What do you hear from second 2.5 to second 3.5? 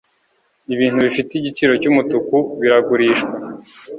biragurishwa.